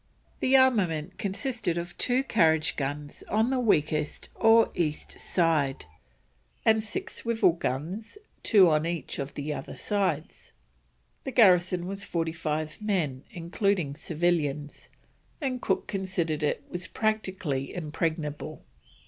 The 0.39 0.57
armament 0.57 1.19
consisted 1.19 1.77
of 1.77 1.95
two 1.95 2.23
carriage 2.23 2.75
guns 2.75 3.21
on 3.29 3.51
the 3.51 3.59
weakest 3.59 4.29
or 4.33 4.71
east 4.73 5.19
side, 5.19 5.85
and 6.65 6.83
six 6.83 7.17
swivel 7.17 7.51
guns, 7.51 8.17
two 8.41 8.67
on 8.67 8.87
each 8.87 9.19
of 9.19 9.35
the 9.35 9.53
other 9.53 9.75
sides. 9.75 10.53
The 11.23 11.29
garrison 11.31 11.85
was 11.85 12.03
forty 12.03 12.33
five 12.33 12.81
men, 12.81 13.25
including 13.29 13.93
civilians, 13.95 14.89
and 15.39 15.61
Cook 15.61 15.85
considered 15.85 16.41
it 16.41 16.63
was 16.71 16.87
practically 16.87 17.71
impregnable. 17.71 18.63